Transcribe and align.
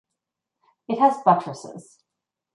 It 0.87 0.97
has 0.97 1.21
buttresses. 1.23 1.99